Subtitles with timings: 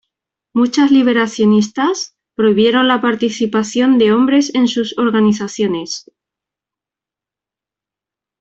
[0.55, 6.07] Muchas liberacionistas prohibieron la participación de hombres en sus organizaciones.